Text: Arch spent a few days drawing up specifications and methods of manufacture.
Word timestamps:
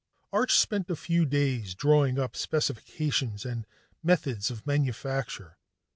Arch 0.33 0.57
spent 0.57 0.89
a 0.89 0.95
few 0.95 1.27
days 1.27 1.75
drawing 1.75 2.17
up 2.17 2.35
specifications 2.35 3.45
and 3.45 3.67
methods 4.01 4.49
of 4.49 4.65
manufacture. 4.65 5.57